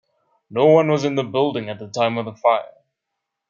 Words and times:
No 0.49 0.65
one 0.65 0.89
was 0.89 1.03
in 1.03 1.13
the 1.13 1.23
building 1.23 1.69
at 1.69 1.77
the 1.77 1.87
time 1.87 2.17
of 2.17 2.25
the 2.25 2.33
fire. 2.33 2.73